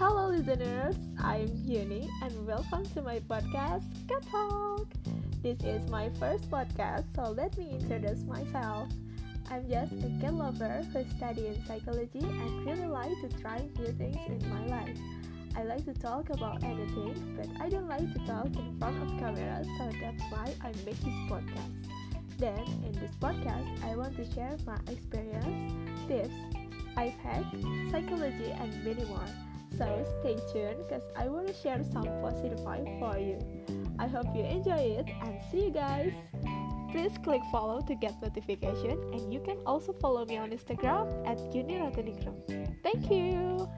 [0.00, 4.86] listeners, I'm Yuni and welcome to my podcast, Cat Talk.
[5.42, 8.88] This is my first podcast, so let me introduce myself.
[9.50, 14.16] I'm just a cat lover who studies psychology and really like to try new things
[14.26, 14.96] in my life.
[15.54, 19.18] I like to talk about anything, but I don't like to talk in front of
[19.18, 21.76] camera, so that's why I make this podcast.
[22.38, 25.74] Then, in this podcast, I want to share my experience,
[26.08, 26.34] tips,
[26.96, 27.44] I've had,
[27.90, 29.28] psychology, and many more.
[29.76, 33.38] So stay tuned because I want to share some positive vibe for you.
[33.98, 36.12] I hope you enjoy it and see you guys.
[36.90, 41.38] Please click follow to get notification and you can also follow me on Instagram at
[41.52, 42.74] Unirotinigrum.
[42.82, 43.68] Thank you.